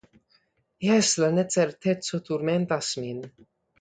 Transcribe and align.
Jes, 0.87 1.11
la 1.23 1.29
necerteco 1.39 2.21
turmentas 2.31 2.91
min. 3.05 3.21